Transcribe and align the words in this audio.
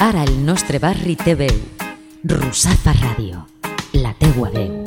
Ara 0.00 0.22
el 0.24 0.38
nostre 0.46 0.78
barri 0.80 1.16
té 1.16 1.34
veu. 1.36 1.56
Rusafa 2.24 2.92
Radio, 3.00 3.46
la 3.92 4.12
teua 4.18 4.50
veu. 4.50 4.84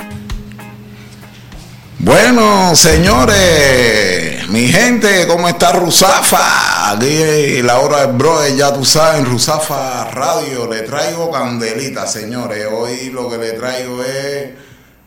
Bueno, 1.99 2.75
señores, 2.75 4.49
mi 4.49 4.67
gente, 4.67 5.25
¿cómo 5.27 5.47
está 5.47 5.71
Rusafa? 5.71 6.91
Aquí 6.91 7.61
la 7.61 7.79
hora 7.79 8.05
del 8.07 8.17
brother, 8.17 8.55
ya 8.55 8.73
tú 8.73 8.83
sabes, 8.83 9.25
Rusafa 9.27 10.09
Radio 10.11 10.67
le 10.69 10.81
traigo 10.81 11.31
candelita, 11.31 12.05
señores. 12.07 12.67
Hoy 12.71 13.09
lo 13.09 13.29
que 13.29 13.37
le 13.37 13.51
traigo 13.53 14.03
es 14.03 14.49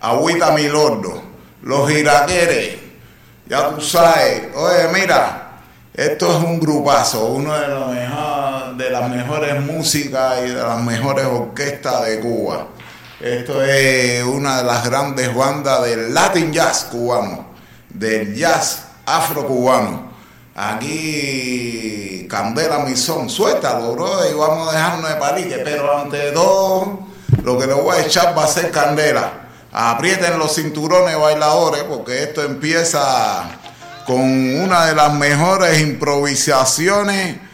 agüita 0.00 0.52
milordo, 0.52 1.22
los 1.62 1.90
iraqueres, 1.90 2.76
ya 3.48 3.70
tú 3.70 3.80
sabes. 3.82 4.44
Oye, 4.54 4.88
mira, 4.92 5.58
esto 5.92 6.30
es 6.38 6.44
un 6.44 6.58
grupazo, 6.58 7.26
uno 7.26 7.52
de, 7.54 7.68
los 7.68 7.90
mejor- 7.90 8.35
de 8.76 8.90
las 8.90 9.08
mejores 9.08 9.60
músicas 9.62 10.40
y 10.44 10.48
de 10.50 10.62
las 10.62 10.82
mejores 10.82 11.24
orquestas 11.24 12.04
de 12.04 12.20
Cuba. 12.20 12.66
Esto 13.20 13.62
es 13.62 14.22
una 14.24 14.58
de 14.58 14.64
las 14.64 14.84
grandes 14.84 15.34
bandas 15.34 15.82
del 15.84 16.12
Latin 16.12 16.52
Jazz 16.52 16.88
cubano, 16.90 17.46
del 17.88 18.34
jazz 18.34 18.88
afro-cubano. 19.06 20.12
Aquí, 20.54 22.26
Candela 22.28 22.80
Misón, 22.80 23.30
suéltalo, 23.30 23.92
bro, 23.92 24.30
y 24.30 24.34
vamos 24.34 24.68
a 24.68 24.72
dejarnos 24.72 25.08
de 25.08 25.16
palique, 25.16 25.58
pero 25.64 25.98
ante 25.98 26.32
todo, 26.32 27.06
lo 27.42 27.58
que 27.58 27.66
le 27.66 27.74
voy 27.74 27.96
a 27.96 28.02
echar 28.02 28.36
va 28.36 28.44
a 28.44 28.48
ser 28.48 28.70
candela. 28.70 29.32
Aprieten 29.72 30.38
los 30.38 30.54
cinturones 30.54 31.18
bailadores, 31.18 31.84
porque 31.84 32.22
esto 32.22 32.42
empieza 32.42 33.44
con 34.06 34.20
una 34.60 34.86
de 34.86 34.94
las 34.94 35.12
mejores 35.14 35.80
improvisaciones 35.80 37.45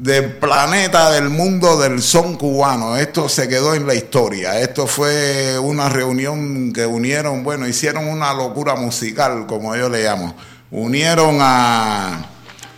del 0.00 0.32
planeta, 0.36 1.10
del 1.10 1.28
mundo 1.28 1.78
del 1.78 2.00
son 2.00 2.36
cubano. 2.36 2.96
Esto 2.96 3.28
se 3.28 3.48
quedó 3.48 3.74
en 3.74 3.86
la 3.86 3.94
historia. 3.94 4.58
Esto 4.58 4.86
fue 4.86 5.58
una 5.58 5.90
reunión 5.90 6.72
que 6.72 6.86
unieron, 6.86 7.44
bueno, 7.44 7.68
hicieron 7.68 8.06
una 8.08 8.32
locura 8.32 8.76
musical, 8.76 9.46
como 9.46 9.76
yo 9.76 9.90
le 9.90 10.04
llamo. 10.04 10.34
Unieron 10.70 11.38
a 11.40 12.26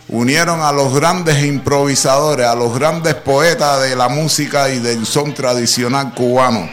unieron 0.09 0.61
a 0.61 0.73
los 0.73 0.93
grandes 0.93 1.43
improvisadores, 1.45 2.45
a 2.45 2.55
los 2.55 2.77
grandes 2.77 3.15
poetas 3.15 3.81
de 3.81 3.95
la 3.95 4.09
música 4.09 4.69
y 4.69 4.79
del 4.79 5.05
son 5.05 5.33
tradicional 5.33 6.13
cubano. 6.13 6.69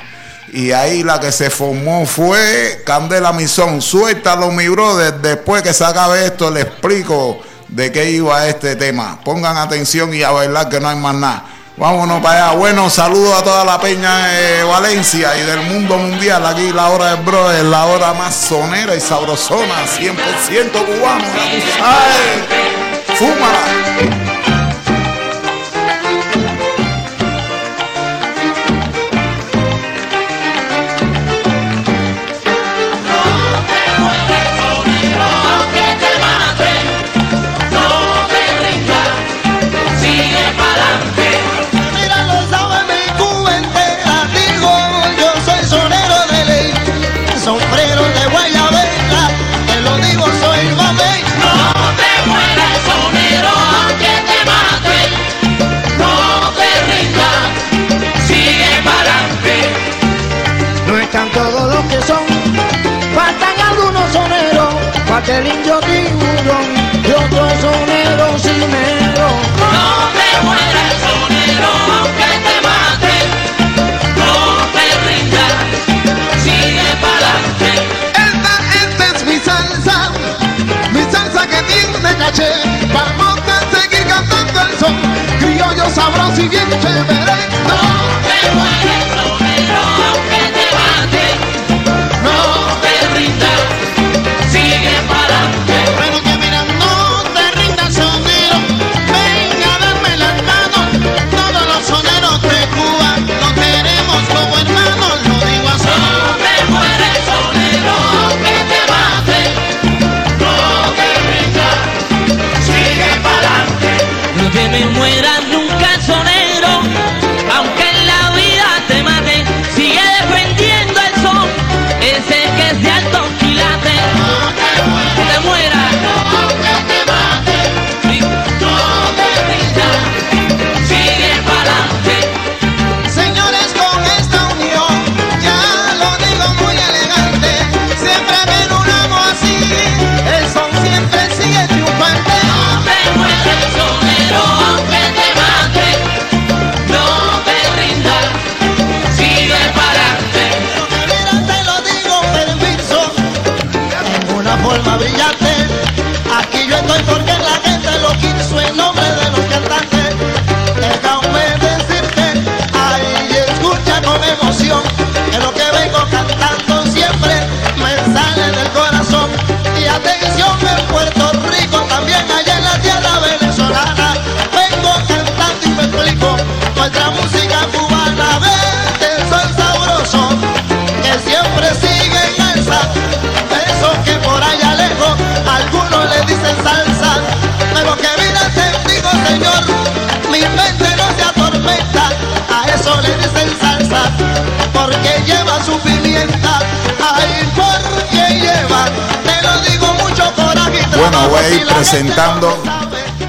Y 0.53 0.73
ahí 0.73 1.05
la 1.05 1.21
que 1.21 1.31
se 1.31 1.49
formó 1.49 2.05
fue 2.07 2.83
Candela 2.85 3.33
Misón. 3.33 3.81
Suéltalo, 3.81 4.51
mi 4.51 4.67
brother. 4.67 5.15
Después 5.21 5.63
que 5.63 5.73
se 5.73 5.85
acabe 5.85 6.27
esto, 6.27 6.51
le 6.51 6.63
explico 6.63 7.41
de 7.71 7.93
qué 7.93 8.11
iba 8.11 8.47
este 8.47 8.77
tema. 8.77 9.19
Pongan 9.25 9.57
atención 9.57 10.13
y 10.15 10.23
a 10.23 10.31
bailar 10.31 10.69
que 10.69 10.81
no 10.81 10.89
hay 10.89 10.97
más 10.97 11.15
nada. 11.15 11.45
Vámonos 11.77 12.23
para 12.23 12.49
allá. 12.49 12.57
Bueno, 12.57 12.91
saludos 12.91 13.41
a 13.41 13.43
toda 13.43 13.65
la 13.65 13.81
peña 13.81 14.27
de 14.27 14.65
Valencia 14.65 15.37
y 15.39 15.43
del 15.47 15.61
mundo 15.63 15.97
mundial. 15.97 16.45
Aquí 16.45 16.73
la 16.73 16.89
hora 16.91 17.17
del 17.17 17.25
brother, 17.25 17.65
la 17.65 17.87
hora 17.87 18.13
más 18.13 18.35
sonera 18.35 18.95
y 18.95 19.01
sabrosona, 19.01 19.87
100% 19.87 20.73
cubano. 20.73 21.25
sabes. 21.79 23.19
Fúmala. 23.19 24.40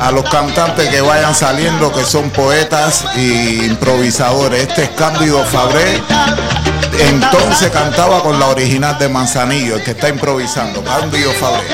A 0.01 0.11
los 0.11 0.27
cantantes 0.29 0.89
que 0.89 0.99
vayan 0.99 1.35
saliendo, 1.35 1.93
que 1.93 2.03
son 2.03 2.31
poetas 2.31 3.05
y 3.15 3.65
improvisadores. 3.65 4.67
Este 4.67 4.83
es 4.85 4.89
Cándido 4.89 5.43
Fabré. 5.45 6.01
Entonces 7.07 7.69
cantaba 7.69 8.21
con 8.21 8.39
la 8.39 8.47
original 8.47 8.97
de 8.97 9.09
Manzanillo, 9.09 9.75
el 9.75 9.83
que 9.83 9.91
está 9.91 10.09
improvisando, 10.09 10.83
Cándido 10.83 11.31
Fabré. 11.33 11.67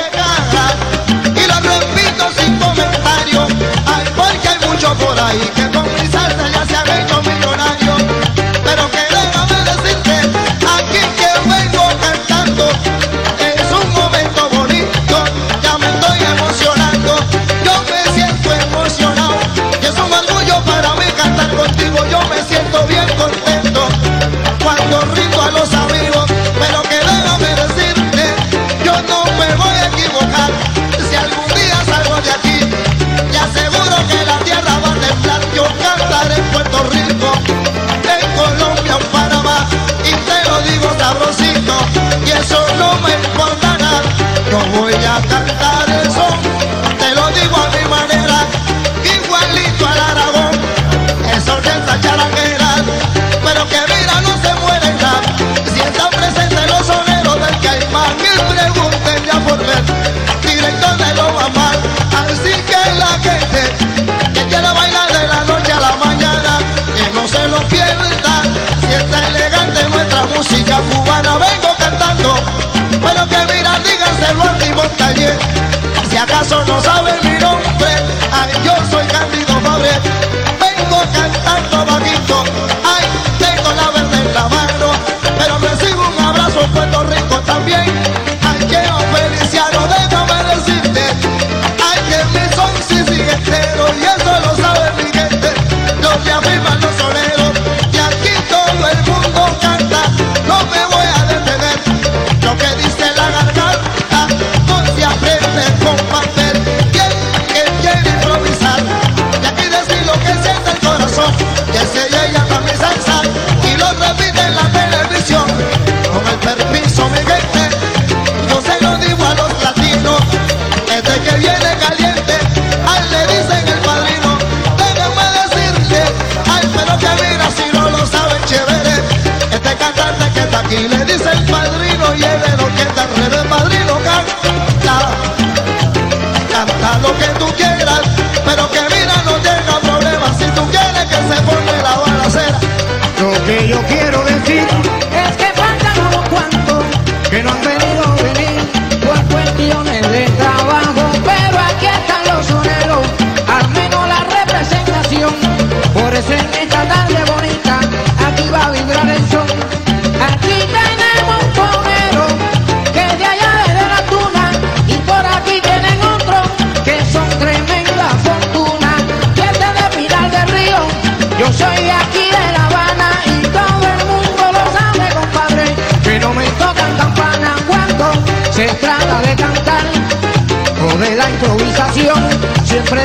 eso 76.48 76.64
no 76.64 76.80
sabe 76.80 77.12
mi 77.24 77.38
nombre. 77.40 77.57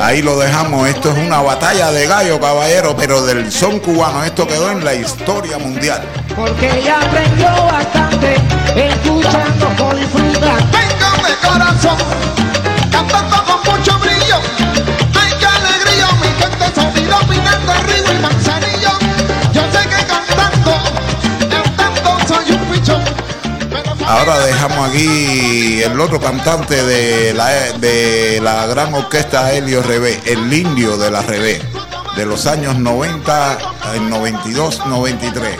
Ahí 0.00 0.22
lo 0.22 0.38
dejamos, 0.38 0.88
esto 0.88 1.10
es 1.10 1.18
una 1.18 1.42
batalla 1.42 1.92
de 1.92 2.06
gallo, 2.06 2.40
caballero, 2.40 2.96
pero 2.96 3.22
del 3.26 3.52
son 3.52 3.78
cubano, 3.80 4.24
esto 4.24 4.46
quedó 4.48 4.70
en 4.70 4.82
la 4.82 4.94
historia 4.94 5.58
mundial. 5.58 6.00
Porque 6.34 6.78
ella 6.78 7.00
aprendió 7.02 7.48
bastante, 7.66 8.36
escuchando 8.74 9.66
con 9.76 10.00
disfrutar. 10.00 10.56
Vengo 10.72 11.28
de 11.28 11.34
corazón, 11.46 11.98
cantando 12.90 13.44
con 13.44 13.76
mucho 13.76 13.98
brillo. 13.98 14.36
Ay, 15.20 15.34
qué 15.38 15.46
alegría, 15.46 16.08
mi 16.22 16.28
gente 16.40 16.80
sonido 16.80 17.16
opinando 17.18 17.72
arriba 17.72 18.08
y 18.09 18.09
Ahora 24.10 24.40
dejamos 24.40 24.88
aquí 24.88 25.82
el 25.82 26.00
otro 26.00 26.20
cantante 26.20 26.84
de 26.84 27.32
la, 27.32 27.48
de 27.78 28.40
la 28.42 28.66
gran 28.66 28.92
orquesta 28.92 29.52
Helio 29.52 29.84
Rebé, 29.84 30.18
el 30.24 30.52
indio 30.52 30.98
de 30.98 31.12
la 31.12 31.22
Rebé, 31.22 31.62
de 32.16 32.26
los 32.26 32.48
años 32.48 32.76
90, 32.76 33.58
en 33.94 34.10
92, 34.10 34.84
93. 34.86 35.56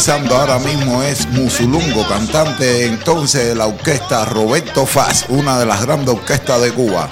Está 0.00 0.16
improvisando 0.16 0.36
ahora 0.36 0.58
mismo 0.60 1.02
es 1.02 1.26
Musulungo, 1.28 2.08
cantante 2.08 2.86
entonces 2.86 3.48
de 3.48 3.54
la 3.54 3.66
orquesta 3.66 4.24
Roberto 4.24 4.86
Faz, 4.86 5.26
una 5.28 5.58
de 5.58 5.66
las 5.66 5.84
grandes 5.84 6.14
orquestas 6.14 6.62
de 6.62 6.72
Cuba. 6.72 7.06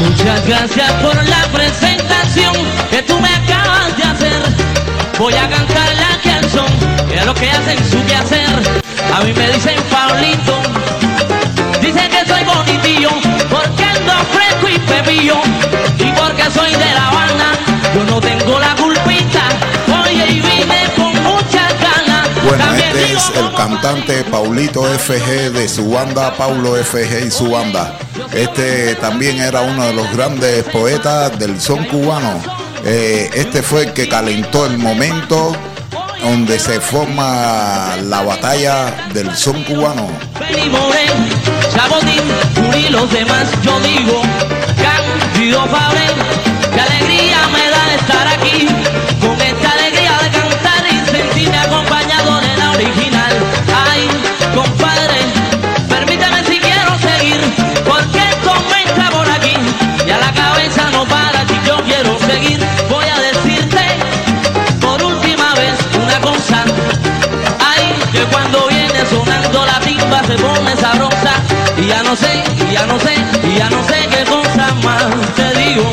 Muchas 0.00 0.46
gracias 0.46 0.92
por 0.94 1.24
la 1.24 1.46
presentación 1.52 2.54
que 2.90 3.02
tú 3.02 3.20
me 3.20 3.28
acabas 3.28 3.96
de 3.96 4.02
hacer. 4.02 4.42
Voy 5.16 5.34
a 5.34 5.48
cantar 5.48 5.87
que 7.40 7.50
hacen 7.50 7.78
su 7.90 8.04
quehacer. 8.06 8.48
A 9.14 9.20
mí 9.22 9.32
me 9.32 9.50
dicen 9.52 9.76
Pablito, 9.90 10.60
dicen 11.80 12.10
que 12.10 12.26
soy 12.26 12.44
bonitillo, 12.44 13.10
porque 13.48 13.84
ando 13.84 14.12
fresco 14.32 14.68
y 14.68 14.78
pepillo, 14.78 15.36
y 15.98 16.10
porque 16.12 16.50
soy 16.50 16.72
de 16.72 16.94
La 16.94 17.08
Habana, 17.08 17.52
yo 17.94 18.04
no 18.04 18.20
tengo 18.20 18.58
la 18.58 18.74
culpita. 18.74 19.42
Oye, 20.02 20.26
y 20.30 20.40
vine 20.40 20.90
con 20.96 21.12
muchas 21.22 21.72
ganas. 21.80 22.28
Bueno, 22.44 22.64
También 22.64 22.88
este 22.88 23.12
es 23.12 23.32
el 23.36 23.54
cantante 23.54 24.24
Paulito 24.24 24.82
FG 24.82 25.52
de 25.52 25.68
su 25.68 25.90
banda, 25.90 26.34
Paulo 26.34 26.74
FG 26.74 27.26
y 27.26 27.30
su 27.30 27.50
banda. 27.50 27.98
Este 28.32 28.94
también 28.96 29.40
era 29.40 29.62
uno 29.62 29.86
de 29.86 29.92
los 29.92 30.10
grandes 30.12 30.64
poetas 30.64 31.38
del 31.38 31.60
son 31.60 31.84
cubano. 31.84 32.40
Eh, 32.84 33.30
este 33.34 33.62
fue 33.62 33.84
el 33.84 33.92
que 33.92 34.08
calentó 34.08 34.66
el 34.66 34.78
momento 34.78 35.56
donde 36.30 36.58
se 36.58 36.78
forma 36.78 37.96
la 38.04 38.20
batalla 38.22 39.08
del 39.14 39.34
son 39.34 39.64
cubano. 39.64 40.06
No 72.08 72.16
sé, 72.16 72.42
y 72.66 72.72
ya 72.72 72.86
no 72.86 72.98
sé, 72.98 73.16
y 73.44 73.58
ya 73.58 73.68
no 73.68 73.84
sé 73.84 74.08
qué 74.10 74.24
cosa 74.24 74.72
más 74.82 75.04
te 75.36 75.58
digo. 75.58 75.84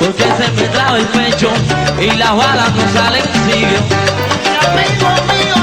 Porque 0.00 0.24
se 0.24 0.50
me 0.60 0.68
traba 0.68 0.98
el 0.98 1.06
pecho 1.06 1.50
y 2.00 2.10
las 2.16 2.34
balas 2.34 2.72
no 2.74 2.82
salen, 2.92 3.22
sigue. 3.46 3.78
Amigo 4.66 5.08
mío, 5.30 5.61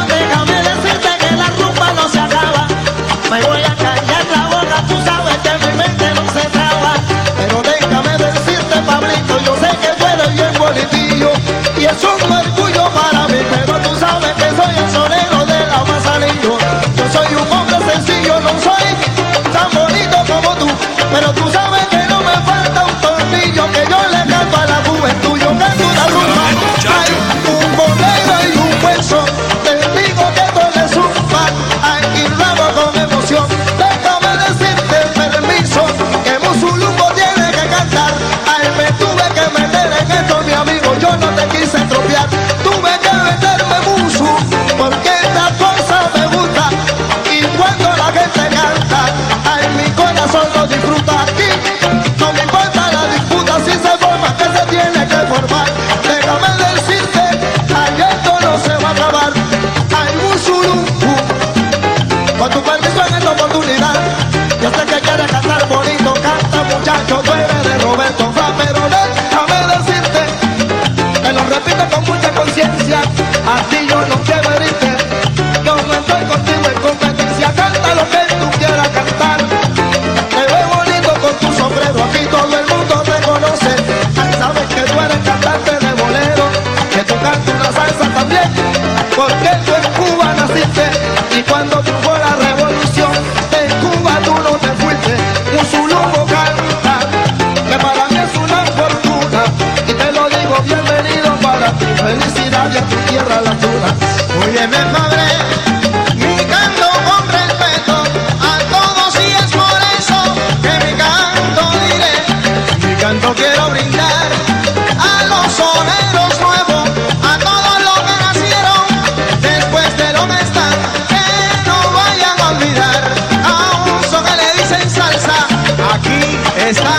está 126.69 126.98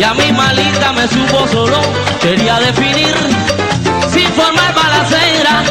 y 0.00 0.02
a 0.02 0.14
mi 0.14 0.32
malita 0.32 0.92
me 0.92 1.06
supo 1.08 1.46
solo, 1.48 1.78
quería 2.22 2.58
definir 2.58 3.14
sin 4.10 4.26
formar 4.32 4.74
balacera, 4.74 5.62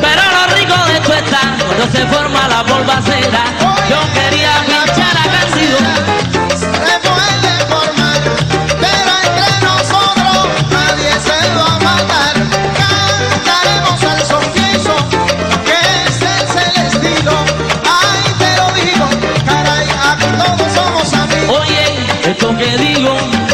pero 0.00 0.22
lo 0.30 0.54
rico 0.54 0.76
de 0.92 1.00
tu 1.00 1.12
está 1.12 1.40
cuando 1.66 1.84
se 1.90 2.06
forma 2.06 2.46
la 2.48 2.62
polvacera, 2.64 3.42
yo 3.90 3.98
quería 4.14 4.52
pinchar 4.64 5.16
a 5.18 5.26
canción. 5.36 5.84
Se 6.56 6.94
puede 7.08 7.52
formar, 7.68 8.20
pero 8.78 9.12
entre 9.26 9.50
nosotros 9.66 10.38
nadie 10.70 11.12
se 11.26 11.38
va 11.56 11.66
a 11.66 11.78
matar, 11.80 12.34
cantaremos 12.78 14.04
al 14.04 14.20
solsticio, 14.24 14.94
que 15.66 15.80
es 16.06 16.22
el 16.22 16.46
celestino, 16.54 17.32
ay 17.82 18.22
te 18.38 18.50
lo 18.56 18.66
digo, 18.80 19.06
caray, 19.44 19.86
aquí 20.12 20.26
todos 20.38 20.72
somos 20.72 21.12
amigos. 21.12 21.58
Oye, 21.60 22.30
esto 22.30 22.56
que 22.56 22.76
digo. 22.78 23.53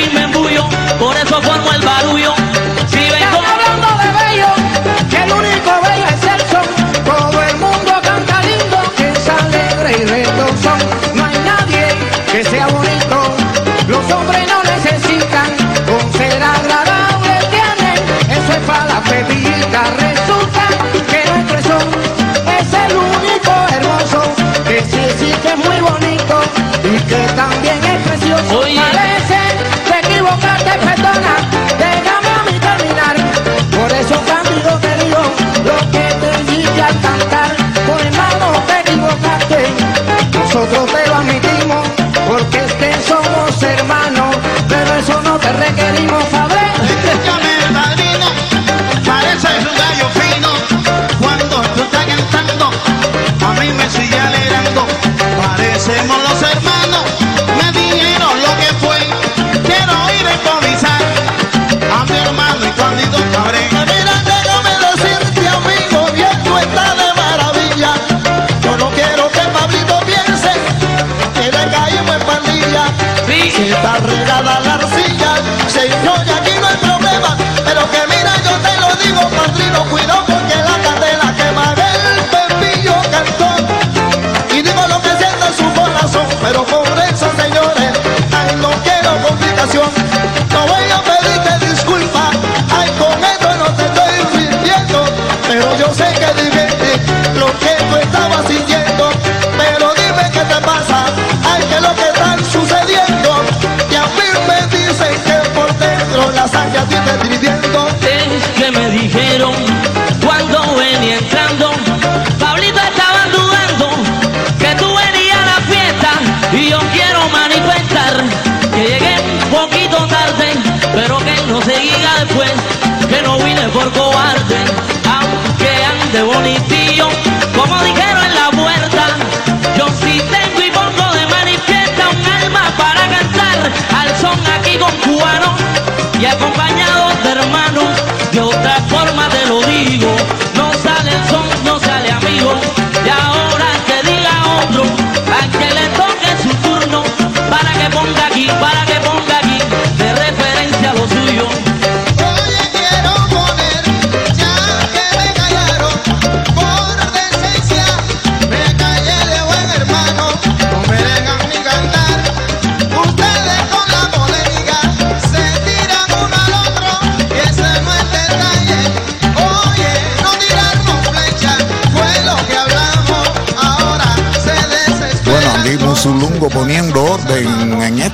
y 0.00 0.08
me 0.14 0.22
embullo, 0.22 0.68
por 0.98 1.16
eso 1.16 1.40
formo 1.42 1.72
el 1.72 1.82
barullo. 1.82 2.39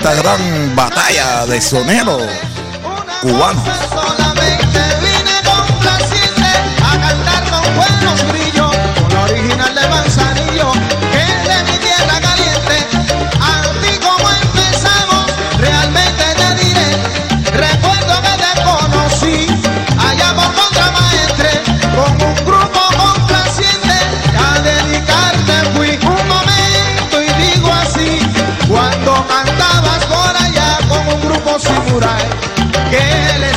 esta 0.08 0.22
gran 0.22 0.76
batalla 0.76 1.46
de 1.46 1.60
soneros 1.60 2.22
cubanos. 3.22 3.64
Solamente 3.90 4.78
vine 5.00 5.34
con 5.42 5.66
a 6.84 7.00
cantar 7.00 7.50
con 7.50 7.74
buenos 7.74 8.28
brillos. 8.28 8.55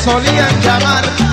solían 0.10 0.62
llamar 0.62 1.29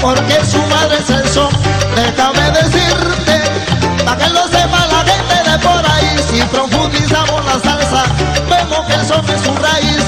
que 0.00 0.46
su 0.46 0.58
madre 0.62 0.96
es 0.98 1.10
el 1.10 1.28
son. 1.28 1.50
Déjame 1.94 2.50
decirte, 2.52 3.42
para 4.04 4.16
que 4.16 4.30
lo 4.30 4.44
sepa 4.48 4.86
la 4.86 5.04
gente 5.04 5.50
de 5.50 5.58
por 5.58 5.90
ahí, 5.90 6.16
si 6.30 6.42
profundizamos 6.44 7.44
la 7.44 7.60
salsa, 7.60 8.04
vemos 8.48 8.86
que 8.86 8.94
el 8.94 9.06
son 9.06 9.28
es 9.28 9.40
su 9.42 9.54
raíz. 9.56 9.99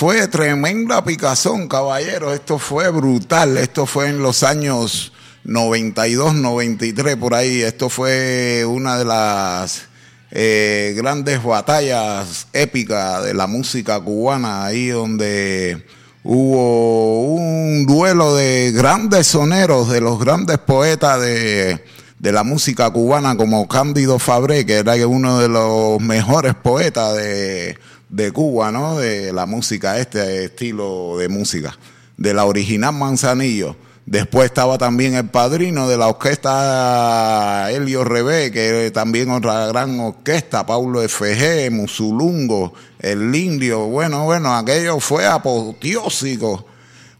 Fue 0.00 0.26
tremenda 0.28 1.04
picazón, 1.04 1.68
caballero. 1.68 2.32
Esto 2.32 2.58
fue 2.58 2.88
brutal. 2.88 3.58
Esto 3.58 3.84
fue 3.84 4.08
en 4.08 4.22
los 4.22 4.42
años 4.42 5.12
92, 5.44 6.36
93, 6.36 7.16
por 7.16 7.34
ahí. 7.34 7.60
Esto 7.60 7.90
fue 7.90 8.64
una 8.64 8.96
de 8.96 9.04
las 9.04 9.82
eh, 10.30 10.94
grandes 10.96 11.44
batallas 11.44 12.46
épicas 12.54 13.22
de 13.24 13.34
la 13.34 13.46
música 13.46 14.00
cubana, 14.00 14.64
ahí 14.64 14.86
donde 14.86 15.84
hubo 16.24 17.34
un 17.34 17.84
duelo 17.84 18.34
de 18.36 18.72
grandes 18.72 19.26
soneros, 19.26 19.90
de 19.90 20.00
los 20.00 20.18
grandes 20.18 20.56
poetas 20.56 21.20
de, 21.20 21.84
de 22.18 22.32
la 22.32 22.42
música 22.42 22.88
cubana, 22.88 23.36
como 23.36 23.68
Cándido 23.68 24.18
Fabré, 24.18 24.64
que 24.64 24.76
era 24.76 24.94
uno 25.06 25.38
de 25.40 25.48
los 25.48 26.00
mejores 26.00 26.54
poetas 26.54 27.14
de, 27.18 27.76
de 28.10 28.32
Cuba, 28.32 28.72
¿no? 28.72 28.98
De 28.98 29.32
la 29.32 29.46
música, 29.46 29.98
este 29.98 30.44
estilo 30.44 31.16
de 31.16 31.28
música, 31.28 31.76
de 32.16 32.34
la 32.34 32.44
original 32.44 32.92
Manzanillo. 32.92 33.76
Después 34.04 34.46
estaba 34.46 34.76
también 34.76 35.14
el 35.14 35.28
padrino 35.28 35.88
de 35.88 35.96
la 35.96 36.08
orquesta 36.08 37.70
Helio 37.70 38.02
Rebé, 38.02 38.50
que 38.50 38.90
también 38.92 39.30
otra 39.30 39.66
gran 39.66 40.00
orquesta, 40.00 40.66
Paulo 40.66 41.00
FG, 41.08 41.70
Musulungo, 41.70 42.72
El 42.98 43.32
Indio. 43.34 43.86
Bueno, 43.86 44.24
bueno, 44.24 44.52
aquello 44.56 44.98
fue 44.98 45.26
apoteósico. 45.26 46.66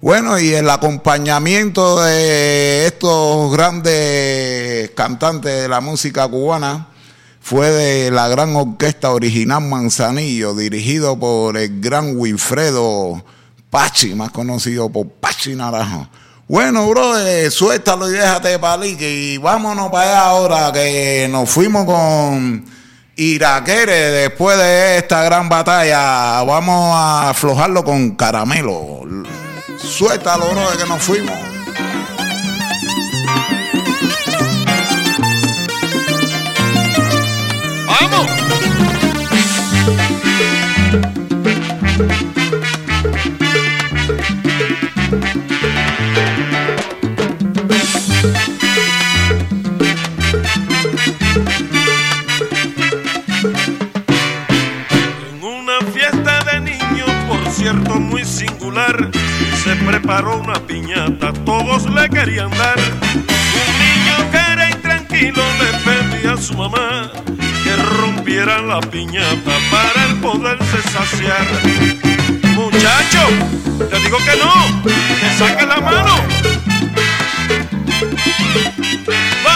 Bueno, 0.00 0.40
y 0.40 0.54
el 0.54 0.68
acompañamiento 0.68 2.00
de 2.02 2.86
estos 2.86 3.52
grandes 3.52 4.90
cantantes 4.90 5.62
de 5.62 5.68
la 5.68 5.80
música 5.80 6.26
cubana 6.26 6.89
fue 7.40 7.70
de 7.70 8.10
la 8.10 8.28
gran 8.28 8.54
orquesta 8.54 9.10
original 9.10 9.62
Manzanillo, 9.62 10.54
dirigido 10.54 11.18
por 11.18 11.56
el 11.56 11.80
gran 11.80 12.16
Wilfredo 12.16 13.24
Pachi, 13.70 14.14
más 14.14 14.30
conocido 14.30 14.88
por 14.90 15.08
Pachi 15.08 15.54
Naranjo. 15.54 16.08
Bueno, 16.46 16.88
bro, 16.88 17.14
suéltalo 17.50 18.08
y 18.10 18.14
déjate 18.14 18.58
palique 18.58 19.08
y 19.08 19.38
vámonos 19.38 19.90
para 19.90 20.02
allá 20.02 20.24
ahora 20.24 20.72
que 20.72 21.28
nos 21.30 21.48
fuimos 21.48 21.84
con 21.84 22.64
Iraquere 23.16 24.10
después 24.10 24.58
de 24.58 24.98
esta 24.98 25.22
gran 25.22 25.48
batalla. 25.48 26.42
Vamos 26.42 26.92
a 26.92 27.30
aflojarlo 27.30 27.84
con 27.84 28.16
caramelo. 28.16 29.02
Suéltalo, 29.78 30.50
bro, 30.50 30.70
de 30.72 30.76
que 30.76 30.86
nos 30.86 31.02
fuimos. 31.02 31.59
En 55.28 55.44
una 55.44 55.80
fiesta 55.92 56.40
de 56.50 56.60
niños, 56.60 57.10
por 57.28 57.52
cierto 57.52 58.00
muy 58.00 58.24
singular, 58.24 59.10
se 59.62 59.76
preparó 59.76 60.38
una 60.38 60.54
piñata, 60.66 61.32
todos 61.44 61.88
le 61.90 62.08
querían 62.08 62.50
dar. 62.52 62.78
Un 62.78 63.72
niño 63.78 64.30
que 64.30 64.52
era 64.52 64.70
intranquilo 64.70 65.42
le 65.58 65.78
pedía 65.84 66.32
a 66.32 66.36
su 66.38 66.54
mamá 66.54 67.10
que 68.24 68.40
rompiera 68.40 68.60
la 68.62 68.80
piñata 68.80 69.52
para 69.70 70.06
el 70.06 70.16
poderse 70.20 70.82
saciar. 70.90 71.46
Muchacho, 72.54 73.22
te 73.90 73.98
digo 73.98 74.18
que 74.18 74.36
no, 74.38 74.82
que 74.84 75.38
saque 75.38 75.66
la 75.66 75.80
mano. 75.80 76.14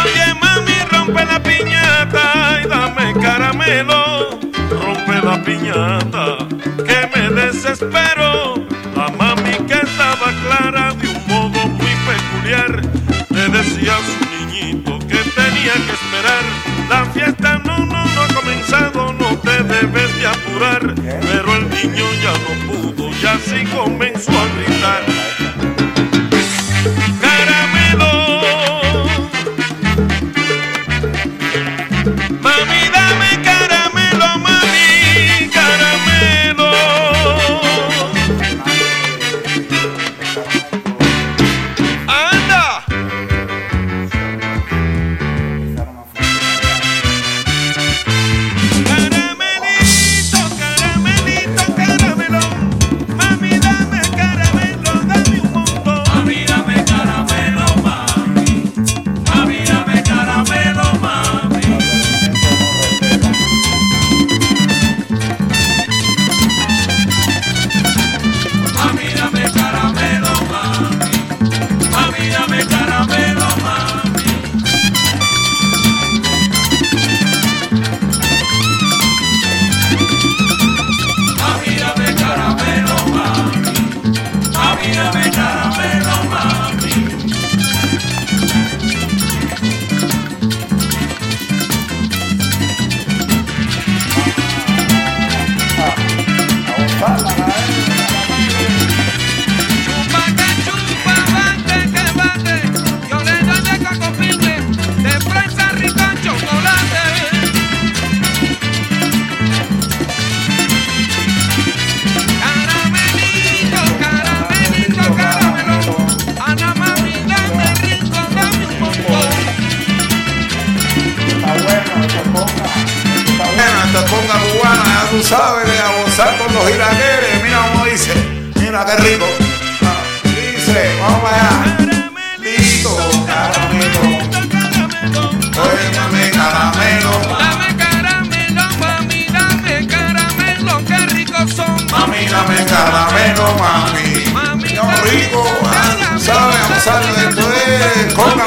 Oye 0.02 0.34
mami, 0.40 0.74
rompe 0.90 1.24
la 1.24 1.42
piñata 1.42 2.60
y 2.62 2.68
dame 2.68 3.12
caramelo. 3.20 4.40
Rompe 4.70 5.20
la 5.22 5.42
piñata, 5.42 6.36
que 6.86 7.10
me 7.14 7.30
desespero. 7.30 8.54
La 8.96 9.08
mami 9.08 9.52
que 9.66 9.74
estaba 9.74 10.32
clara 10.46 10.94
de 10.94 11.08
un 11.08 11.26
modo 11.26 11.66
muy 11.68 11.94
peculiar, 12.06 12.80
le 13.30 13.48
decía 13.48 13.96
a 13.96 14.00
su 14.00 14.46
niñito 14.46 14.98
que 15.00 15.18
tenía 15.18 15.74
que 15.74 15.92
esperar. 15.92 16.44
La 16.88 17.04
fiesta 17.06 17.58
no, 17.64 17.93
no, 18.80 19.38
te 19.38 19.62
debes 19.62 20.20
de 20.20 20.26
apurar. 20.26 20.94
Pero 20.94 21.56
el 21.56 21.70
niño 21.70 22.04
ya 22.22 22.32
no 22.32 22.72
pudo, 22.72 23.10
ya 23.22 23.38
sí 23.38 23.64
comenzó 23.74 24.32
a 24.32 24.46
gritar. 24.56 25.13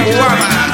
Guama. 0.08 0.67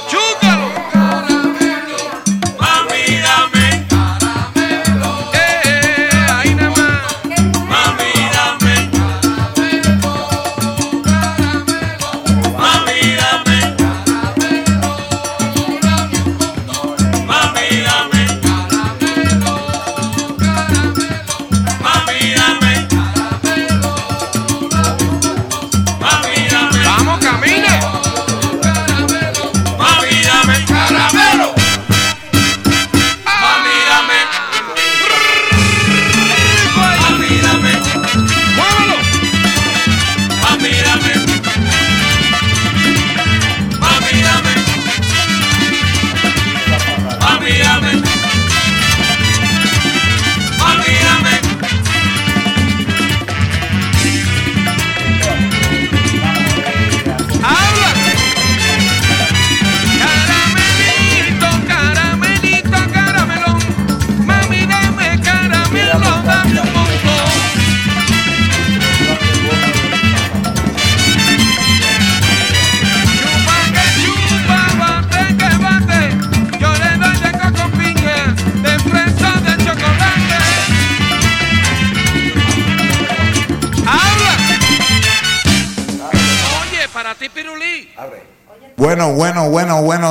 Machuca. 0.00 0.49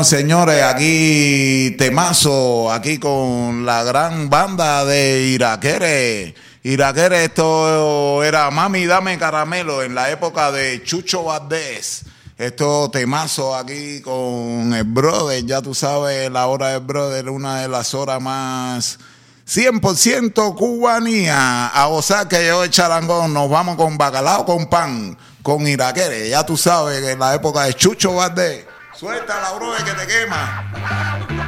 Señores, 0.03 0.63
aquí 0.63 1.75
temazo, 1.77 2.71
aquí 2.71 2.99
con 2.99 3.65
la 3.65 3.83
gran 3.83 4.29
banda 4.29 4.85
de 4.85 5.27
Iraquere. 5.27 6.33
Iraquere, 6.63 7.25
esto 7.25 8.23
era 8.23 8.49
Mami, 8.49 8.85
dame 8.85 9.17
caramelo 9.17 9.83
en 9.83 9.95
la 9.95 10.09
época 10.09 10.51
de 10.51 10.81
Chucho 10.83 11.23
Valdés. 11.23 12.03
Esto 12.38 12.89
temazo 12.89 13.53
aquí 13.53 14.01
con 14.01 14.73
el 14.73 14.85
brother, 14.85 15.45
ya 15.45 15.62
tú 15.62 15.75
sabes, 15.75 16.31
la 16.31 16.47
hora 16.47 16.69
del 16.69 16.81
brother, 16.81 17.29
una 17.29 17.62
de 17.62 17.67
las 17.67 17.93
horas 17.93 18.21
más 18.21 18.99
100% 19.47 20.55
cubanía. 20.55 21.67
A 21.67 21.88
gozar 21.88 22.27
que 22.29 22.47
yo 22.47 22.63
el 22.63 22.69
charangón, 22.69 23.33
nos 23.33 23.49
vamos 23.49 23.75
con 23.75 23.97
bacalao 23.97 24.45
con 24.45 24.67
pan, 24.67 25.17
con 25.43 25.67
Iraquere, 25.67 26.29
ya 26.29 26.45
tú 26.45 26.55
sabes, 26.55 27.03
en 27.03 27.19
la 27.19 27.35
época 27.35 27.63
de 27.63 27.73
Chucho 27.73 28.13
Valdés. 28.15 28.65
Suelta 28.99 29.39
la 29.39 29.53
broe 29.53 29.77
que 29.77 29.93
te 29.93 30.05
quema. 30.07 31.38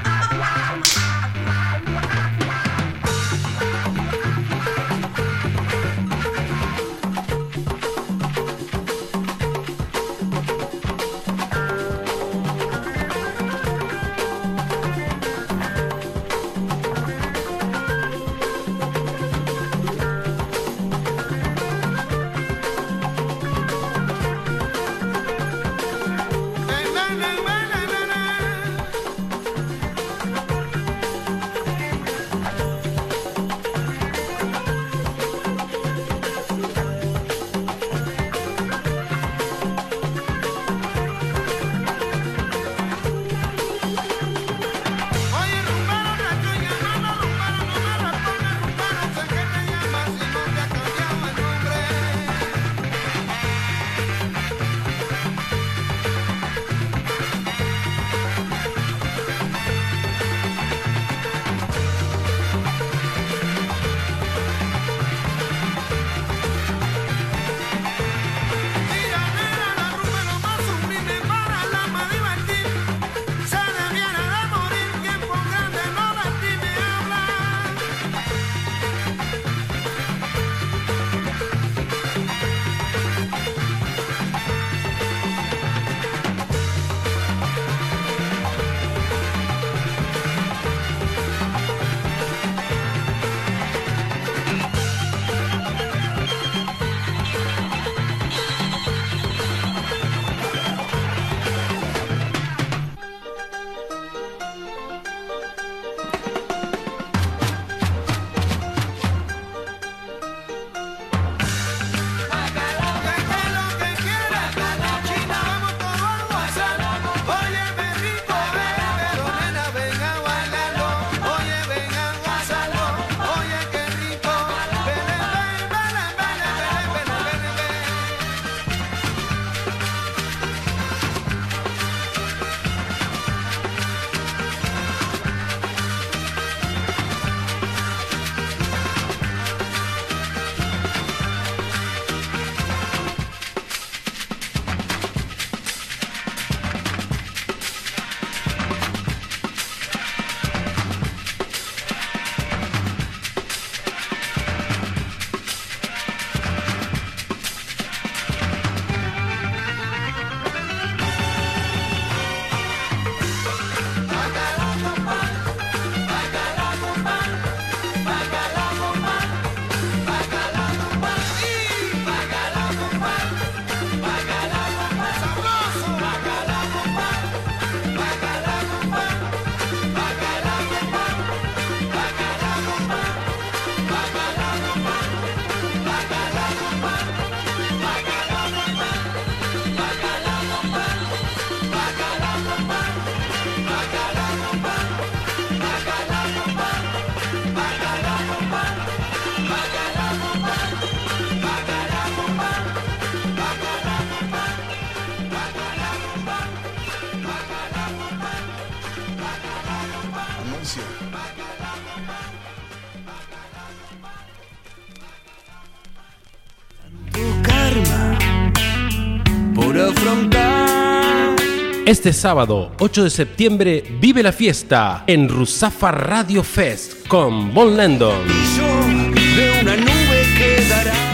Este 221.91 222.13
sábado, 222.13 222.71
8 222.79 223.03
de 223.03 223.09
septiembre, 223.09 223.83
vive 223.99 224.23
la 224.23 224.31
fiesta 224.31 225.03
en 225.07 225.27
Rusafa 225.27 225.91
Radio 225.91 226.41
Fest 226.41 227.05
con 227.09 227.53
Bon 227.53 227.75
Landon, 227.75 228.15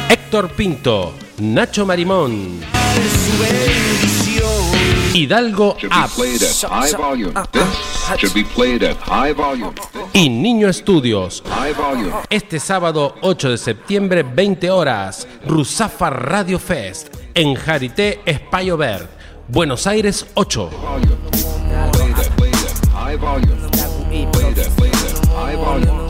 Héctor 0.08 0.50
Pinto, 0.50 1.16
Nacho 1.40 1.84
Marimón. 1.84 2.60
Hidalgo 5.16 5.78
Apps 5.90 6.14
played 6.14 6.44
at 6.44 6.70
high 6.70 6.96
volume. 6.96 7.34
This 7.52 8.20
should 8.20 8.36
be 8.36 8.44
played 8.44 8.84
at 8.84 8.98
high 8.98 9.34
volume. 9.34 9.74
y 10.14 10.30
Niño 10.30 10.70
Estudios. 10.70 11.42
High 11.48 11.74
volume. 11.74 12.12
Este 12.30 12.60
sábado 12.60 13.16
8 13.22 13.50
de 13.50 13.58
septiembre, 13.58 14.22
20 14.22 14.70
horas, 14.70 15.28
Rusafa 15.48 16.12
Radio 16.12 16.60
Fest 16.60 17.16
en 17.34 17.56
Jarité 17.56 18.20
Espacio 18.26 18.78
Verde, 18.78 19.08
Buenos 19.50 19.88
Aires 19.88 20.26
8. 20.34 20.70
Volume. 20.70 21.16
Played 21.94 22.18
at, 22.18 22.36
played 22.36 22.56
at 22.56 22.88
high 22.90 23.18
volume. 23.18 23.70
Played 24.32 24.60
at, 24.60 24.70
played 24.76 24.94
at 24.94 25.28
high 25.30 25.56
volume. 25.56 26.08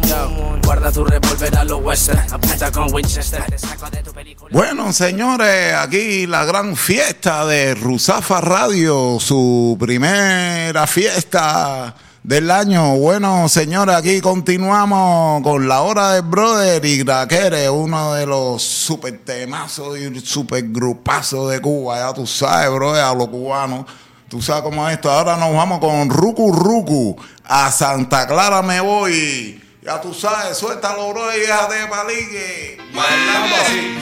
Guarda 0.64 0.92
tu 0.92 1.04
revólver 1.04 1.56
a 1.56 1.64
lo 1.64 1.78
western, 1.78 2.20
aprieta 2.34 2.72
con 2.72 2.92
Winchester. 2.92 3.44
Te 3.46 3.58
saco 3.60 3.90
de 3.90 4.02
tu 4.04 4.12
película. 4.12 4.50
Bueno, 4.52 4.92
señores, 4.92 5.76
aquí 5.76 6.26
la 6.26 6.46
gran 6.46 6.76
fiesta 6.76 7.46
de 7.46 7.76
Rusafa 7.76 8.42
Radio, 8.42 9.18
su 9.20 9.78
primera 9.80 10.88
fiesta 10.88 11.96
del 12.28 12.52
año. 12.52 12.98
Bueno, 12.98 13.48
señores, 13.48 13.96
aquí 13.96 14.20
continuamos 14.20 15.42
con 15.44 15.70
la 15.70 15.82
hora 15.82 16.12
del 16.12 16.24
brother 16.24 16.84
y 16.84 16.98
Graquere, 16.98 17.70
uno 17.70 18.16
de 18.16 18.26
los 18.26 18.62
super 18.62 19.18
temazos 19.20 19.98
y 19.98 20.20
super 20.20 20.62
grupazos 20.68 21.50
de 21.50 21.62
Cuba. 21.62 22.00
Ya 22.00 22.14
tú 22.14 22.28
sabes, 22.28 22.70
brother, 22.70 23.06
a 23.06 23.14
los 23.14 23.30
cubanos. 23.30 23.86
Tú 24.28 24.42
sabes 24.42 24.64
cómo 24.64 24.86
es 24.90 24.96
esto. 24.96 25.10
Ahora 25.10 25.38
nos 25.38 25.56
vamos 25.56 25.80
con 25.80 26.10
Ruku 26.10 26.52
Ruku. 26.52 27.16
A 27.46 27.72
Santa 27.72 28.28
Clara 28.28 28.62
me 28.62 28.82
voy. 28.82 29.64
Ya 29.82 30.02
tú 30.02 30.14
sabes, 30.14 30.58
suéltalo, 30.58 31.14
bro, 31.14 31.30
hija 31.34 31.70
de 31.70 31.88
palique. 31.88 32.78
Bailando 32.94 33.56
así. 33.56 33.98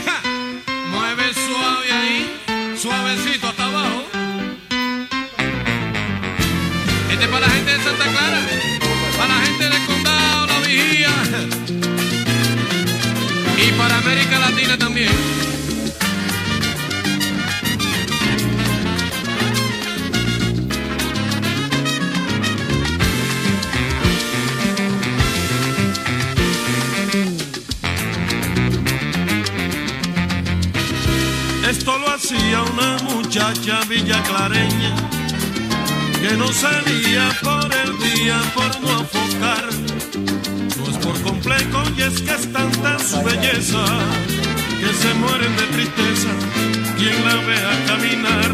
Mueve 0.90 1.32
suave 1.32 1.92
ahí, 1.92 2.76
suavecito 2.76 3.50
hasta 3.50 3.66
abajo. 3.66 4.15
Este 7.16 7.28
es 7.28 7.32
para 7.32 7.48
la 7.48 7.54
gente 7.54 7.72
de 7.72 7.82
Santa 7.82 8.12
Clara, 8.12 8.42
para 9.18 9.36
la 9.36 9.46
gente 9.46 9.64
del 9.64 9.86
condado, 9.86 10.48
la 10.48 10.60
vigía. 10.60 11.10
Y 13.58 13.72
para 13.72 13.98
América 14.00 14.38
Latina 14.38 14.78
también. 14.78 15.14
Esto 31.70 31.98
lo 31.98 32.10
hacía 32.10 32.62
una 32.64 32.98
muchacha 33.04 33.86
villaclareña 33.88 35.15
que 36.22 36.38
no 36.38 36.48
salía 36.52 37.30
por 37.42 37.70
el 37.74 37.98
día 38.00 38.38
por 38.54 38.82
no 38.82 39.02
afocar. 39.02 39.66
No 40.78 40.90
es 40.90 40.98
por 40.98 41.22
complejo 41.22 41.84
y 41.98 42.02
es 42.02 42.22
que 42.22 42.32
es 42.32 42.52
tanta 42.52 43.00
su 43.00 43.22
belleza 43.24 43.86
que 44.80 44.94
se 44.94 45.14
mueren 45.16 45.56
de 45.58 45.66
tristeza 45.76 46.30
quien 46.98 47.26
la 47.26 47.36
vea 47.48 47.86
caminar. 47.88 48.52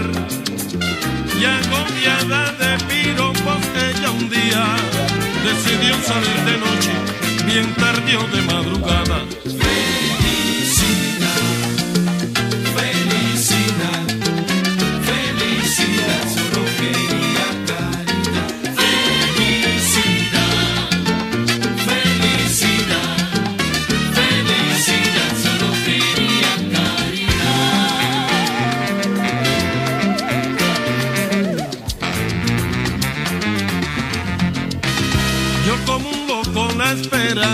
Y 1.40 1.46
agobiada 1.46 2.52
de 2.54 2.84
piropos 2.86 3.64
ella 3.90 4.12
un 4.12 4.30
día 4.30 4.66
decidió 5.44 5.94
salir 6.04 6.40
de 6.46 6.58
noche, 6.58 7.46
bien 7.46 7.74
tarde 7.76 8.18
o 8.18 8.28
de 8.28 8.42
madrugada. 8.42 9.61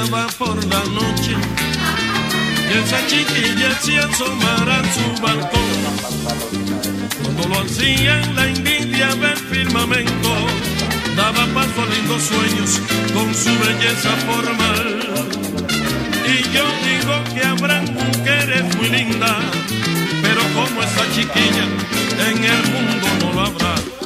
Esperaba 0.08 0.28
por 0.38 0.56
la 0.66 0.84
noche. 0.86 1.36
Y 2.70 2.78
esa 2.78 3.06
chiquilla 3.08 3.72
se 3.82 3.98
asomara 4.00 4.80
a 4.80 4.94
su 4.94 5.22
balcón. 5.22 5.62
Cuando 7.24 7.48
lo 7.50 7.60
hacían 7.62 8.36
la 8.36 8.48
envidia 8.48 9.08
del 9.16 9.38
firmamento. 9.38 10.30
Daba 11.16 11.46
paso 11.48 11.82
a 11.82 11.86
lindos 11.96 12.24
sueños 12.24 12.80
con 13.14 13.34
su 13.34 13.50
belleza 13.60 14.12
formal. 14.28 15.28
Y 16.28 16.44
yo 16.56 16.66
digo 16.88 17.24
que 17.34 17.46
habrán 17.46 17.86
mujeres 17.94 18.76
muy 18.78 18.90
lindas. 18.90 19.44
Pero 20.22 20.42
como 20.54 20.84
esa 20.84 21.04
chiquilla 21.14 21.66
en 22.30 22.44
el 22.44 22.64
mundo 22.72 23.08
no 23.22 23.34
lo 23.34 23.42
habrá. 23.42 23.97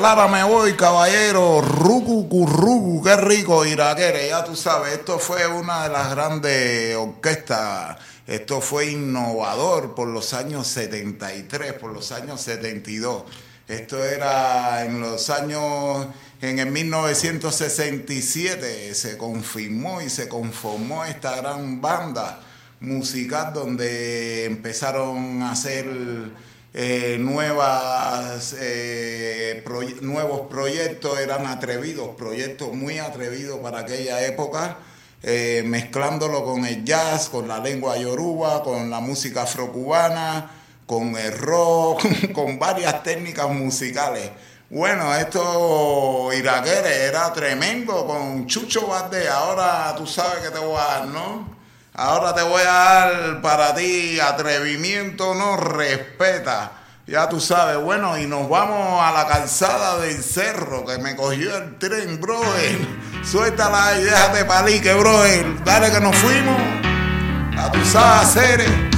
A 0.00 0.02
Santa 0.02 0.10
Clara 0.14 0.28
me 0.28 0.42
voy, 0.44 0.72
caballero. 0.74 1.60
Rucu, 1.60 3.02
qué 3.02 3.16
rico, 3.16 3.66
Iraquere. 3.66 4.28
Ya 4.28 4.44
tú 4.44 4.54
sabes, 4.56 4.94
esto 4.94 5.18
fue 5.18 5.46
una 5.46 5.82
de 5.84 5.90
las 5.90 6.10
grandes 6.10 6.96
orquestas. 6.96 7.98
Esto 8.26 8.62
fue 8.62 8.92
innovador 8.92 9.94
por 9.94 10.08
los 10.08 10.32
años 10.32 10.66
73, 10.68 11.74
por 11.74 11.92
los 11.92 12.12
años 12.12 12.40
72. 12.40 13.24
Esto 13.68 14.02
era 14.04 14.84
en 14.84 15.00
los 15.00 15.28
años, 15.30 16.06
en 16.40 16.58
el 16.58 16.70
1967, 16.70 18.94
se 18.94 19.18
confirmó 19.18 20.00
y 20.00 20.08
se 20.08 20.28
conformó 20.28 21.04
esta 21.04 21.36
gran 21.36 21.80
banda 21.80 22.40
musical 22.80 23.52
donde 23.52 24.46
empezaron 24.46 25.42
a 25.42 25.52
hacer 25.52 25.86
eh, 26.72 27.16
nuevas, 27.18 28.54
eh, 28.58 29.64
nuevos 30.02 30.42
proyectos, 30.48 31.18
eran 31.18 31.46
atrevidos, 31.46 32.14
proyectos 32.16 32.72
muy 32.72 32.98
atrevidos 32.98 33.58
para 33.58 33.80
aquella 33.80 34.24
época, 34.24 34.78
eh, 35.22 35.62
mezclándolo 35.66 36.44
con 36.44 36.64
el 36.64 36.84
jazz, 36.84 37.28
con 37.28 37.48
la 37.48 37.58
lengua 37.58 37.98
yoruba, 37.98 38.62
con 38.62 38.88
la 38.88 39.00
música 39.00 39.42
afrocubana, 39.42 40.50
con 40.86 41.16
el 41.16 41.36
rock, 41.36 42.04
con 42.32 42.58
varias 42.58 43.02
técnicas 43.02 43.50
musicales. 43.50 44.30
Bueno, 44.70 45.12
esto 45.16 46.30
Iraquere 46.32 47.06
era 47.06 47.32
tremendo 47.32 48.06
con 48.06 48.46
Chucho 48.46 48.86
Valdés. 48.86 49.28
Ahora 49.28 49.92
tú 49.96 50.06
sabes 50.06 50.44
que 50.44 50.50
te 50.50 50.58
voy 50.60 50.76
a 50.76 50.84
dar, 50.84 51.06
¿no? 51.08 51.59
Ahora 51.94 52.34
te 52.34 52.42
voy 52.42 52.62
a 52.62 52.72
dar 52.72 53.42
para 53.42 53.74
ti 53.74 54.18
atrevimiento, 54.20 55.34
no 55.34 55.56
respeta. 55.56 56.72
Ya 57.06 57.28
tú 57.28 57.40
sabes, 57.40 57.76
bueno, 57.78 58.16
y 58.18 58.26
nos 58.26 58.48
vamos 58.48 59.02
a 59.02 59.10
la 59.10 59.26
calzada 59.26 59.98
del 59.98 60.22
cerro 60.22 60.86
que 60.86 60.98
me 60.98 61.16
cogió 61.16 61.56
el 61.56 61.76
tren, 61.78 62.20
brother. 62.20 62.78
Suéltala 63.24 63.98
y 63.98 64.04
déjate 64.04 64.44
palique, 64.44 64.94
brother. 64.94 65.64
Dale 65.64 65.90
que 65.90 66.00
nos 66.00 66.14
fuimos. 66.16 66.56
A 67.58 67.72
tu 67.72 67.84
sabes 67.84 68.89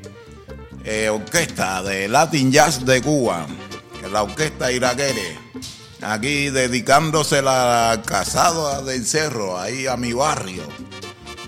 eh, 0.85 1.09
orquestas 1.09 1.85
de 1.85 2.09
Latin 2.09 2.51
Jazz 2.51 2.85
de 2.85 3.03
Cuba, 3.03 3.47
la 4.11 4.23
orquesta 4.23 4.73
Iraquere. 4.73 5.39
Aquí 6.03 6.51
dedicándosela 6.51 7.91
al 7.91 8.03
casado 8.03 8.85
del 8.85 9.05
cerro, 9.05 9.59
ahí 9.59 9.87
a 9.87 9.97
mi 9.97 10.13
barrio. 10.13 10.63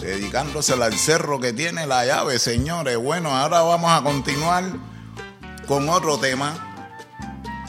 Dedicándosela 0.00 0.86
al 0.86 0.94
cerro 0.94 1.40
que 1.40 1.52
tiene 1.52 1.86
la 1.86 2.04
llave, 2.04 2.38
señores. 2.38 2.96
Bueno, 2.96 3.36
ahora 3.36 3.62
vamos 3.62 3.90
a 3.90 4.02
continuar 4.02 4.64
con 5.66 5.88
otro 5.88 6.18
tema. 6.18 6.66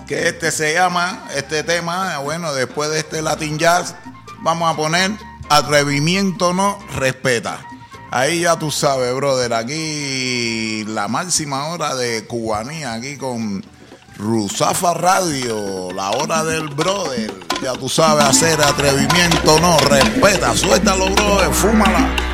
Que 0.07 0.27
este 0.27 0.51
se 0.51 0.73
llama, 0.73 1.27
este 1.35 1.63
tema, 1.63 2.17
bueno, 2.19 2.53
después 2.53 2.89
de 2.89 2.99
este 2.99 3.21
Latin 3.21 3.57
Jazz, 3.57 3.95
vamos 4.43 4.71
a 4.71 4.75
poner 4.75 5.11
Atrevimiento 5.49 6.53
no 6.53 6.79
respeta. 6.95 7.59
Ahí 8.13 8.41
ya 8.41 8.57
tú 8.59 8.71
sabes, 8.71 9.15
brother, 9.15 9.53
aquí 9.53 10.83
la 10.85 11.07
máxima 11.07 11.67
hora 11.67 11.95
de 11.95 12.27
cubanía, 12.27 12.91
aquí 12.91 13.15
con 13.15 13.63
Rusafa 14.17 14.93
Radio, 14.93 15.93
la 15.93 16.11
hora 16.11 16.43
del 16.43 16.67
brother. 16.67 17.33
Ya 17.63 17.71
tú 17.71 17.87
sabes 17.87 18.25
hacer 18.25 18.61
atrevimiento, 18.61 19.57
no 19.61 19.77
respeta. 19.79 20.53
Suéltalo, 20.57 21.09
brother, 21.11 21.53
fúmala. 21.53 22.30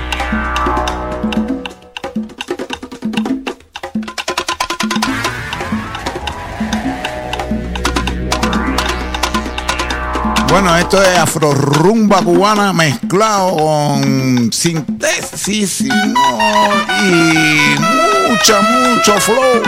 Bueno, 10.59 10.75
esto 10.75 10.99
es 11.03 11.15
afro 11.19 11.53
rumba 11.53 12.19
cubana 12.23 12.73
mezclado 12.73 13.57
con 13.57 14.51
sintesis 14.51 15.81
y 15.81 15.91
mucha, 18.27 18.61
mucho 18.61 19.19
flow. 19.19 19.61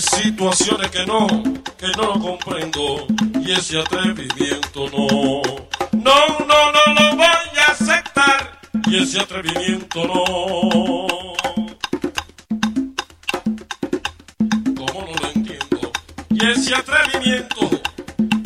situaciones 0.00 0.90
que 0.90 1.06
no, 1.06 1.26
que 1.78 1.88
no 1.96 2.14
lo 2.14 2.20
comprendo 2.20 3.06
y 3.40 3.52
ese 3.52 3.78
atrevimiento 3.80 4.88
no. 4.90 5.42
No, 5.92 6.38
no, 6.40 6.72
no 6.72 6.94
lo 6.94 7.16
voy 7.16 7.24
a 7.24 7.72
aceptar 7.72 8.60
y 8.86 9.02
ese 9.02 9.20
atrevimiento 9.20 10.06
no. 10.06 11.34
Como 14.74 15.00
no 15.02 15.12
lo 15.20 15.30
entiendo? 15.34 15.92
Y 16.30 16.46
ese 16.46 16.74
atrevimiento 16.74 17.70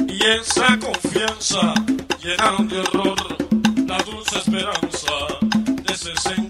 y 0.08 0.24
esa 0.26 0.78
confianza 0.78 1.74
llenaron 2.22 2.68
de 2.68 2.80
error 2.80 3.16
la 3.86 3.98
dulce 3.98 4.38
esperanza 4.38 5.12
de 5.84 5.96
60. 5.96 6.49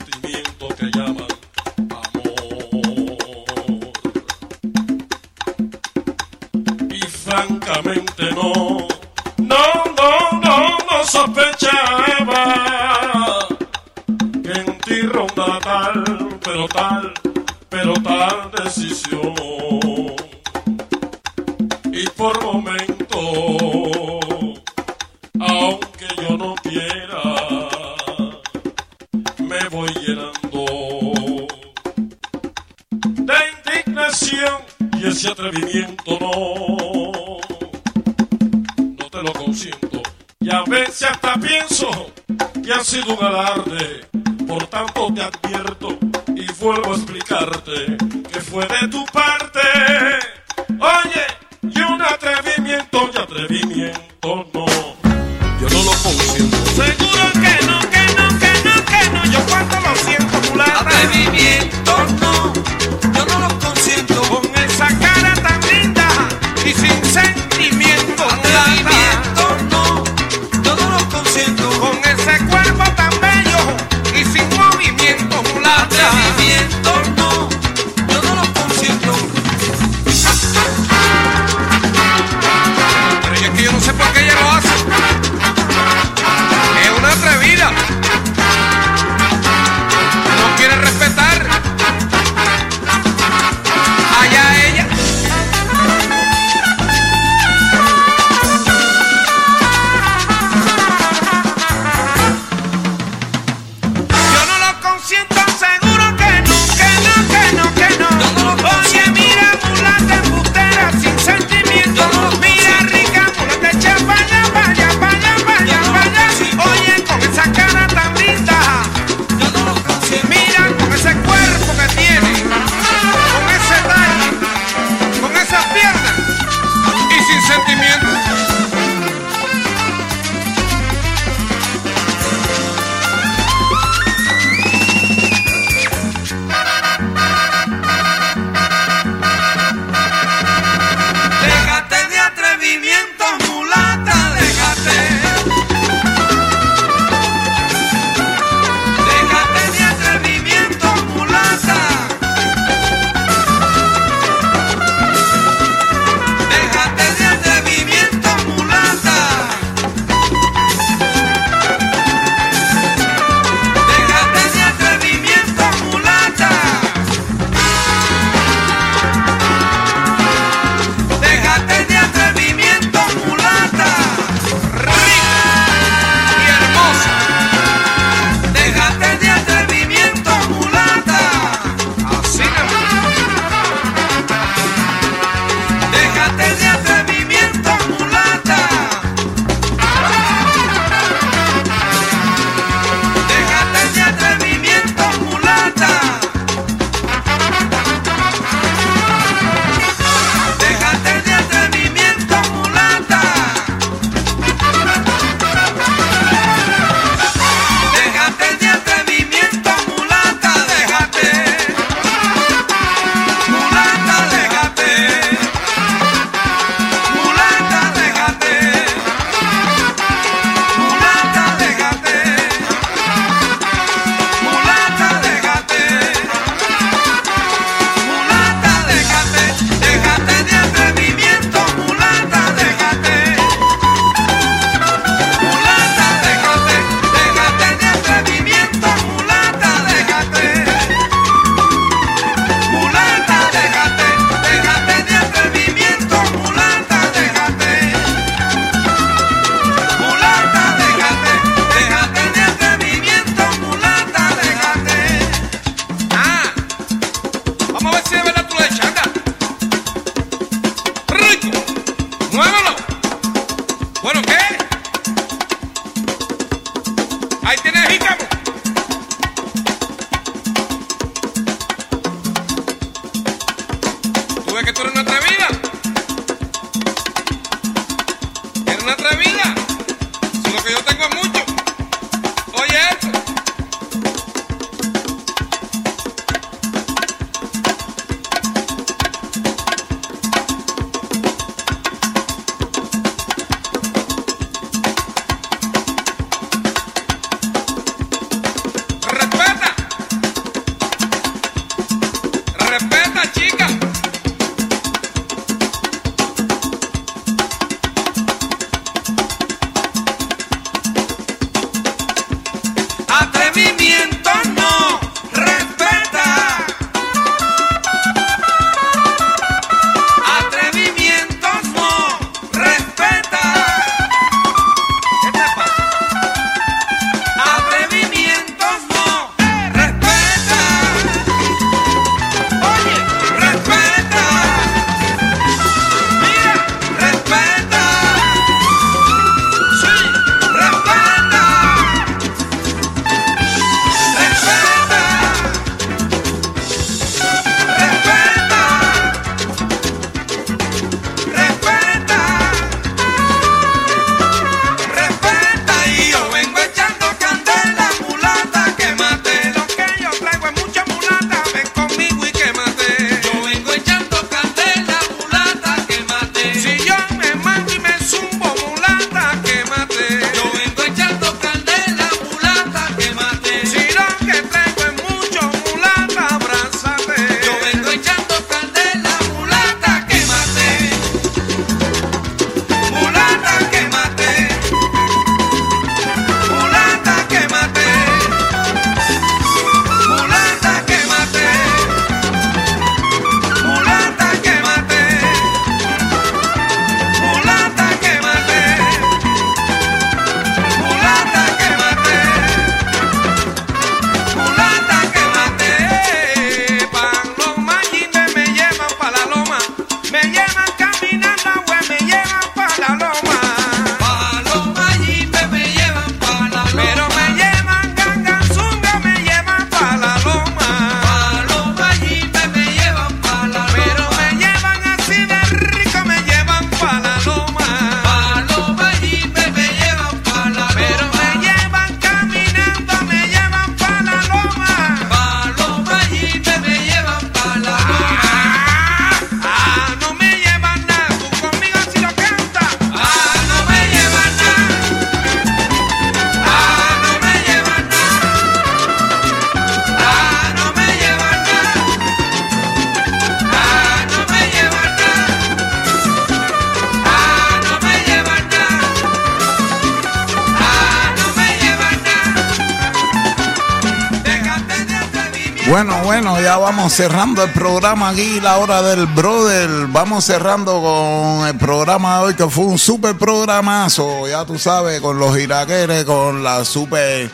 Bueno, 465.70 466.02
bueno, 466.02 466.40
ya 466.40 466.58
vamos 466.58 466.92
cerrando 466.92 467.44
el 467.44 467.52
programa 467.52 468.08
aquí, 468.08 468.40
la 468.40 468.58
hora 468.58 468.82
del 468.82 469.06
brother. 469.06 469.86
Vamos 469.86 470.24
cerrando 470.24 470.82
con 470.82 471.46
el 471.46 471.56
programa 471.56 472.18
de 472.18 472.24
hoy, 472.24 472.34
que 472.34 472.48
fue 472.48 472.64
un 472.64 472.76
super 472.76 473.16
programazo, 473.16 474.26
ya 474.26 474.44
tú 474.44 474.58
sabes, 474.58 475.00
con 475.00 475.20
los 475.20 475.38
iraqueres, 475.38 476.04
con 476.04 476.42
la 476.42 476.64
super 476.64 477.30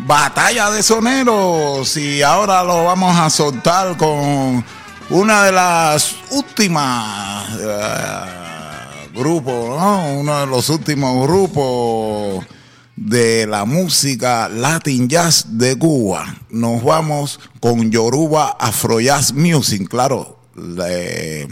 batalla 0.00 0.72
de 0.72 0.82
soneros. 0.82 1.96
Y 1.96 2.20
ahora 2.20 2.64
lo 2.64 2.82
vamos 2.82 3.16
a 3.16 3.30
soltar 3.30 3.96
con 3.96 4.64
una 5.10 5.44
de 5.44 5.52
las 5.52 6.16
últimas 6.32 7.48
eh, 7.60 9.12
grupos, 9.14 9.78
¿no? 9.80 10.14
Uno 10.14 10.40
de 10.40 10.46
los 10.46 10.68
últimos 10.68 11.24
grupos 11.28 12.44
de 13.00 13.46
la 13.46 13.64
música 13.64 14.48
Latin 14.48 15.08
Jazz 15.08 15.46
de 15.58 15.78
Cuba. 15.78 16.36
Nos 16.50 16.82
vamos 16.82 17.38
con 17.60 17.90
Yoruba 17.90 18.56
Afro 18.58 19.00
Jazz 19.00 19.32
Music, 19.32 19.88
claro. 19.88 20.38
es 20.56 21.48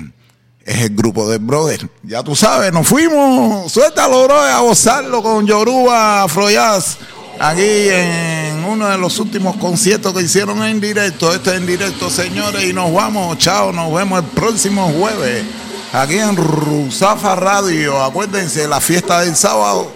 el 0.81 0.97
grupo 0.97 1.29
de 1.31 1.39
Brother. 1.39 1.89
Ya 2.03 2.23
tú 2.23 2.35
sabes, 2.35 2.73
nos 2.73 2.87
fuimos. 2.87 3.71
Suéltalo, 3.71 4.25
bro, 4.25 4.41
a 4.41 4.61
gozarlo 4.61 5.23
con 5.23 5.47
Yoruba 5.47 6.25
Afro 6.25 6.51
Jazz. 6.51 6.99
Aquí 7.39 7.63
en 7.63 8.65
uno 8.65 8.89
de 8.89 8.99
los 8.99 9.19
últimos 9.19 9.57
conciertos 9.57 10.13
que 10.15 10.23
hicieron 10.23 10.63
en 10.65 10.81
directo. 10.81 11.33
Esto 11.33 11.53
es 11.53 11.59
en 11.59 11.67
directo, 11.67 12.11
señores. 12.11 12.65
Y 12.65 12.73
nos 12.73 12.93
vamos. 12.93 13.39
Chao, 13.39 13.73
nos 13.73 13.93
vemos 13.95 14.21
el 14.21 14.27
próximo 14.31 14.91
jueves. 14.99 15.45
Aquí 15.93 16.19
en 16.19 16.35
Rusafa 16.37 17.37
Radio. 17.37 18.03
Acuérdense, 18.03 18.67
la 18.67 18.81
fiesta 18.81 19.21
del 19.21 19.37
sábado. 19.37 19.96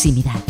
Proximidad. 0.00 0.49